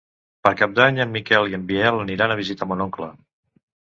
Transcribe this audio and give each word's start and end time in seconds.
Per 0.45 0.51
Cap 0.61 0.71
d'Any 0.77 0.97
en 1.03 1.11
Miquel 1.17 1.47
i 1.51 1.55
en 1.59 1.67
Biel 1.73 2.01
aniran 2.07 2.33
a 2.33 2.39
visitar 2.43 2.69
mon 2.73 2.83
oncle. 2.87 3.11